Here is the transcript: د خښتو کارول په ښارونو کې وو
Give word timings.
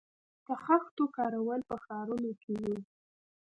د 0.45 0.47
خښتو 0.63 1.03
کارول 1.17 1.61
په 1.69 1.75
ښارونو 1.83 2.31
کې 2.41 2.53
وو 2.61 2.75